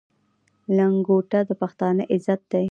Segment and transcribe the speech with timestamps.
[0.77, 2.65] لنګوټه د پښتانه عزت دی.